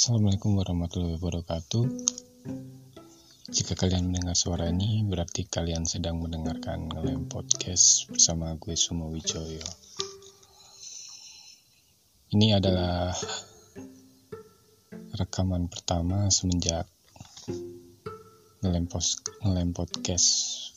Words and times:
Assalamualaikum 0.00 0.56
warahmatullahi 0.56 1.20
wabarakatuh. 1.20 1.84
Jika 3.52 3.76
kalian 3.76 4.08
mendengar 4.08 4.32
suara 4.32 4.72
ini, 4.72 5.04
berarti 5.04 5.44
kalian 5.44 5.84
sedang 5.84 6.24
mendengarkan 6.24 6.88
ngelem 6.88 7.28
podcast 7.28 8.08
bersama 8.08 8.56
gue 8.56 8.80
Sumo 8.80 9.12
Wijoyo. 9.12 9.60
Ini 12.32 12.56
adalah 12.56 13.12
rekaman 15.20 15.68
pertama 15.68 16.32
semenjak 16.32 16.88
ngelem, 18.64 18.88
podcast 19.76 20.28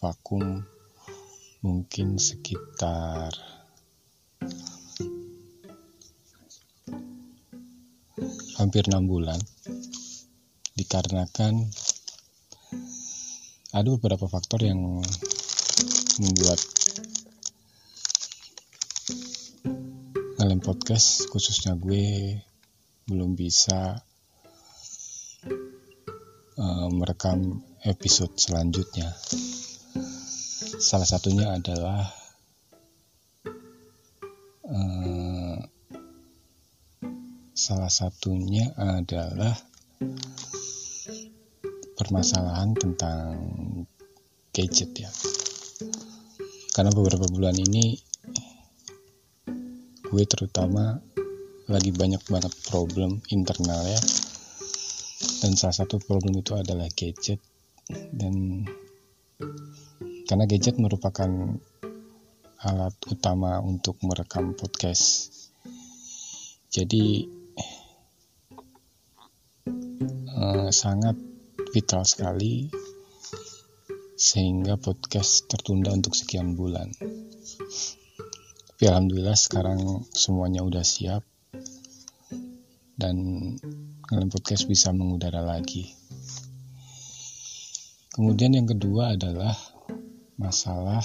vakum 0.00 0.64
mungkin 1.60 2.16
sekitar 2.16 3.36
hampir 8.60 8.84
enam 8.92 9.08
bulan 9.08 9.40
dikarenakan 10.76 11.64
ada 13.72 13.88
beberapa 13.96 14.28
faktor 14.28 14.68
yang 14.68 15.00
membuat 16.20 16.60
ngelem 20.36 20.60
podcast 20.60 21.24
khususnya 21.32 21.72
gue 21.80 22.36
belum 23.08 23.32
bisa 23.32 24.04
uh, 26.60 26.88
merekam 26.92 27.64
episode 27.88 28.36
selanjutnya. 28.36 29.08
Salah 30.80 31.08
satunya 31.08 31.56
adalah 31.56 32.04
uh, 34.68 35.19
Salah 37.60 37.92
satunya 37.92 38.72
adalah 38.72 39.52
permasalahan 41.92 42.72
tentang 42.72 43.36
gadget 44.48 44.96
ya. 44.96 45.12
Karena 46.72 46.88
beberapa 46.88 47.28
bulan 47.28 47.52
ini 47.60 48.00
gue 50.08 50.24
terutama 50.24 51.04
lagi 51.68 51.92
banyak 51.92 52.24
banget 52.32 52.48
problem 52.64 53.20
internal 53.28 53.84
ya. 53.84 54.00
Dan 55.44 55.52
salah 55.52 55.84
satu 55.84 56.00
problem 56.00 56.40
itu 56.40 56.56
adalah 56.56 56.88
gadget 56.88 57.44
dan 57.92 58.64
karena 60.24 60.48
gadget 60.48 60.80
merupakan 60.80 61.28
alat 62.64 62.96
utama 63.12 63.60
untuk 63.60 64.00
merekam 64.00 64.56
podcast. 64.56 65.28
Jadi 66.72 67.39
Eh, 70.40 70.72
sangat 70.72 71.20
vital 71.76 72.00
sekali 72.08 72.72
sehingga 74.16 74.80
podcast 74.80 75.44
tertunda 75.52 75.92
untuk 75.92 76.16
sekian 76.16 76.56
bulan. 76.56 76.88
Tapi 78.72 78.88
alhamdulillah 78.88 79.36
sekarang 79.36 80.00
semuanya 80.16 80.64
udah 80.64 80.80
siap 80.80 81.28
dan 82.96 83.16
kalian 84.08 84.32
podcast 84.32 84.64
bisa 84.64 84.96
mengudara 84.96 85.44
lagi. 85.44 85.92
Kemudian 88.16 88.56
yang 88.56 88.64
kedua 88.64 89.20
adalah 89.20 89.52
masalah 90.40 91.04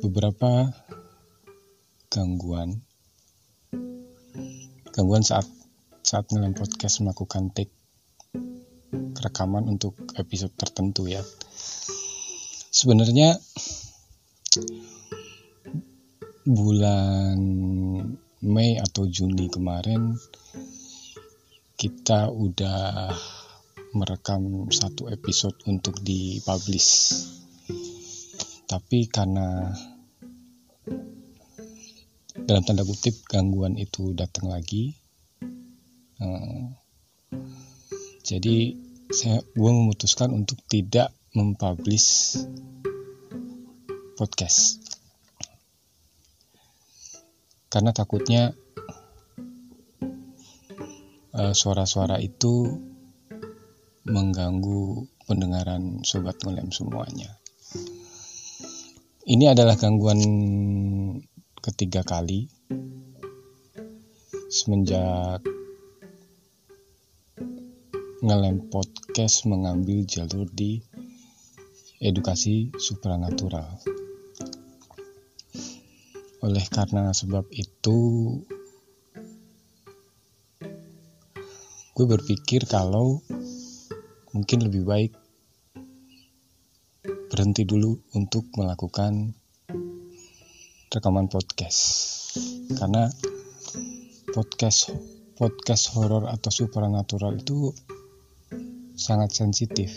beberapa 0.00 0.72
gangguan 2.08 2.80
gangguan 4.96 5.20
saat 5.20 5.44
saat 6.12 6.28
ngelem 6.28 6.52
podcast 6.52 7.00
melakukan 7.00 7.56
take 7.56 7.72
rekaman 9.24 9.64
untuk 9.64 9.96
episode 10.20 10.52
tertentu 10.52 11.08
ya. 11.08 11.24
Sebenarnya 12.68 13.32
bulan 16.44 17.40
Mei 18.44 18.76
atau 18.76 19.08
Juni 19.08 19.48
kemarin 19.48 20.12
kita 21.80 22.28
udah 22.28 23.08
merekam 23.96 24.68
satu 24.68 25.08
episode 25.08 25.56
untuk 25.64 25.96
dipublish. 26.04 27.08
Tapi 28.68 29.08
karena 29.08 29.72
dalam 32.36 32.60
tanda 32.68 32.84
kutip 32.84 33.24
gangguan 33.24 33.80
itu 33.80 34.12
datang 34.12 34.52
lagi 34.52 35.00
Jadi 38.22 38.76
saya 39.12 39.44
gue 39.44 39.70
memutuskan 39.70 40.32
untuk 40.32 40.56
tidak 40.70 41.12
mempublish 41.36 42.40
podcast 44.16 44.80
karena 47.72 47.92
takutnya 47.96 48.52
eh, 51.32 51.54
suara-suara 51.56 52.20
itu 52.20 52.68
mengganggu 54.04 55.08
pendengaran 55.24 56.04
sobat 56.04 56.36
ngelem 56.44 56.68
semuanya. 56.68 57.38
Ini 59.22 59.54
adalah 59.54 59.78
gangguan 59.78 60.20
ketiga 61.62 62.02
kali 62.04 62.50
semenjak 64.52 65.61
ngelem 68.22 68.70
podcast 68.70 69.50
mengambil 69.50 70.06
jalur 70.06 70.46
di 70.46 70.78
edukasi 71.98 72.70
supranatural. 72.78 73.82
Oleh 76.46 76.62
karena 76.70 77.10
sebab 77.10 77.50
itu, 77.50 77.98
gue 81.98 82.06
berpikir 82.06 82.62
kalau 82.70 83.18
mungkin 84.30 84.70
lebih 84.70 84.86
baik 84.86 85.12
berhenti 87.26 87.66
dulu 87.66 88.06
untuk 88.14 88.46
melakukan 88.54 89.34
rekaman 90.94 91.26
podcast 91.26 91.82
karena 92.78 93.10
podcast 94.30 94.94
podcast 95.34 95.90
horor 95.98 96.30
atau 96.30 96.54
supernatural 96.54 97.34
itu 97.34 97.74
sangat 98.96 99.32
sensitif. 99.32 99.92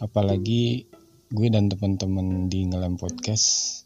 Apalagi 0.00 0.88
gue 1.30 1.48
dan 1.52 1.70
teman-teman 1.70 2.50
di 2.50 2.66
ngelem 2.66 2.98
podcast 2.98 3.80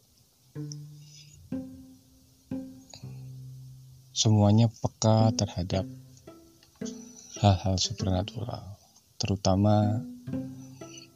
semuanya 4.15 4.71
peka 4.71 5.29
terhadap 5.35 5.85
hal-hal 7.43 7.75
supernatural 7.75 8.79
terutama 9.19 10.01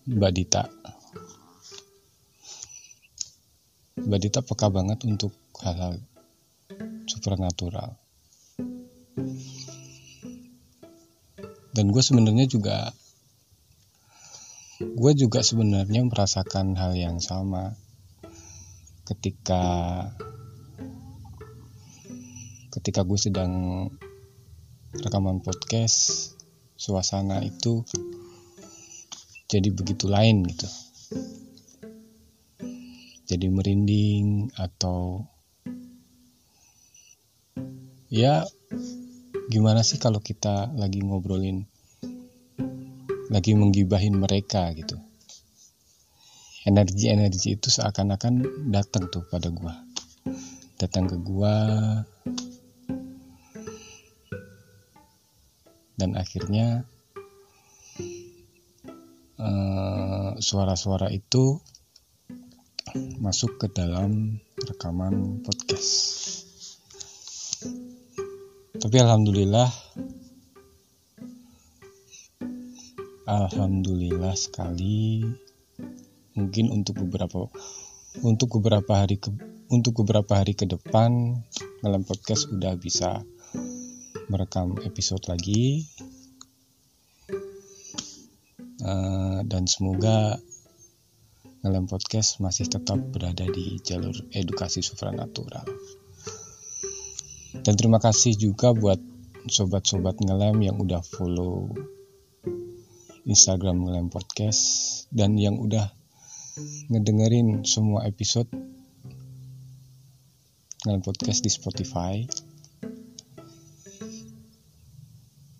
Mbak 0.04 0.32
Dita. 0.36 0.64
Mbak 4.04 4.20
Dita 4.20 4.40
peka 4.44 4.68
banget 4.68 5.00
untuk 5.08 5.32
hal-hal 5.64 5.98
supernatural 7.08 8.09
dan 11.80 11.96
gue 11.96 12.04
sebenarnya 12.04 12.44
juga 12.44 12.92
gue 14.84 15.12
juga 15.16 15.40
sebenarnya 15.40 16.04
merasakan 16.04 16.76
hal 16.76 16.92
yang 16.92 17.24
sama. 17.24 17.72
Ketika 19.08 19.64
ketika 22.76 23.08
gue 23.08 23.16
sedang 23.16 23.88
rekaman 24.92 25.40
podcast 25.40 26.36
suasana 26.76 27.48
itu 27.48 27.88
jadi 29.48 29.72
begitu 29.72 30.12
lain 30.12 30.44
gitu. 30.52 30.68
Jadi 33.24 33.48
merinding 33.48 34.52
atau 34.60 35.24
ya 38.12 38.44
gimana 39.50 39.82
sih 39.82 39.98
kalau 39.98 40.22
kita 40.22 40.70
lagi 40.78 41.02
ngobrolin 41.02 41.66
lagi 43.34 43.58
menggibahin 43.58 44.18
mereka 44.18 44.70
gitu? 44.78 44.98
Energi-energi 46.70 47.58
itu 47.58 47.70
seakan-akan 47.74 48.46
datang 48.70 49.10
tuh 49.10 49.26
pada 49.26 49.50
gua. 49.50 49.74
Datang 50.78 51.10
ke 51.10 51.18
gua. 51.18 51.56
Dan 55.98 56.14
akhirnya 56.14 56.86
eh, 59.38 60.32
suara-suara 60.38 61.10
uh, 61.10 61.14
itu 61.14 61.58
masuk 63.22 63.62
ke 63.62 63.68
dalam 63.70 64.42
rekaman 64.58 65.46
podcast 65.46 66.29
tapi 68.80 68.96
alhamdulillah 68.96 69.68
alhamdulillah 73.28 74.32
sekali 74.40 75.28
mungkin 76.40 76.72
untuk 76.72 77.04
beberapa 77.04 77.52
untuk 78.24 78.48
beberapa 78.60 79.04
hari 79.04 79.20
ke 79.20 79.36
untuk 79.68 80.00
beberapa 80.02 80.40
hari 80.40 80.56
ke 80.56 80.64
depan 80.64 81.44
dalam 81.84 82.08
podcast 82.08 82.48
udah 82.48 82.80
bisa 82.80 83.20
merekam 84.32 84.80
episode 84.88 85.28
lagi 85.28 85.84
uh, 88.80 89.44
dan 89.44 89.68
semoga 89.68 90.40
dalam 91.60 91.84
podcast 91.92 92.40
masih 92.40 92.72
tetap 92.72 92.96
berada 93.12 93.44
di 93.44 93.84
jalur 93.84 94.16
edukasi 94.32 94.80
supranatural. 94.80 95.68
Dan 97.70 97.78
terima 97.78 98.02
kasih 98.02 98.34
juga 98.34 98.74
buat 98.74 98.98
sobat-sobat 99.46 100.26
ngelem 100.26 100.66
yang 100.66 100.82
udah 100.82 101.06
follow 101.06 101.70
Instagram 103.30 103.86
ngelem 103.86 104.10
podcast 104.10 105.06
dan 105.14 105.38
yang 105.38 105.62
udah 105.62 105.94
ngedengerin 106.90 107.62
semua 107.70 108.10
episode 108.10 108.50
ngelem 110.82 111.06
podcast 111.06 111.46
di 111.46 111.54
Spotify. 111.54 112.26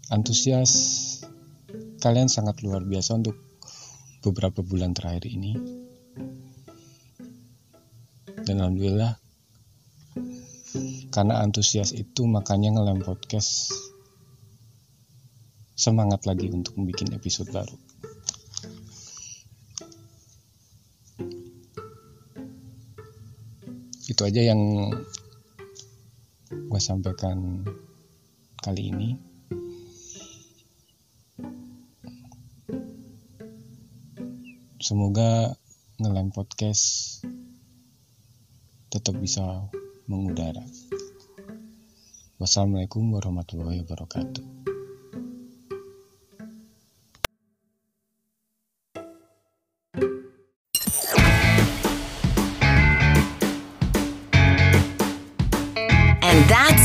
Antusias 0.10 0.74
kalian 2.02 2.26
sangat 2.26 2.66
luar 2.66 2.90
biasa 2.90 3.22
untuk 3.22 3.38
beberapa 4.26 4.66
bulan 4.66 4.98
terakhir 4.98 5.30
ini. 5.30 5.54
Dan 8.50 8.66
alhamdulillah 8.66 9.29
karena 11.10 11.42
antusias 11.42 11.92
itu 11.98 12.30
makanya 12.30 12.78
ngelem 12.78 13.02
podcast 13.02 13.74
semangat 15.80 16.28
lagi 16.28 16.52
untuk 16.52 16.76
membuat 16.76 17.16
episode 17.16 17.50
baru. 17.56 17.78
Itu 24.10 24.22
aja 24.28 24.42
yang 24.44 24.92
gue 26.52 26.82
sampaikan 26.82 27.64
kali 28.60 28.92
ini. 28.92 29.10
Semoga 34.84 35.56
ngelem 36.02 36.34
podcast 36.36 37.22
tetap 38.90 39.16
bisa 39.22 39.70
mengudara. 40.10 40.66
Wassalamualaikum 42.42 43.14
warahmatullahi 43.14 43.86
wabarakatuh. 43.86 44.59